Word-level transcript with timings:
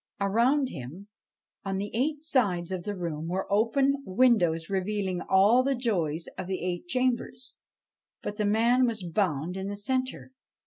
Around 0.19 0.69
him, 0.69 1.09
on 1.63 1.77
the 1.77 1.91
eight 1.93 2.23
sides 2.23 2.71
of 2.71 2.85
the 2.85 2.95
room, 2.97 3.27
were 3.27 3.45
open 3.53 4.01
windows 4.03 4.67
revealing 4.67 5.21
all 5.21 5.61
the 5.61 5.75
joys 5.75 6.25
of 6.39 6.47
the 6.47 6.59
eight 6.65 6.87
chambers; 6.87 7.53
but 8.23 8.37
the 8.37 8.45
man 8.45 8.87
was 8.87 9.03
bound 9.03 9.55
in 9.55 9.67
the 9.67 9.77
centre. 9.77 10.31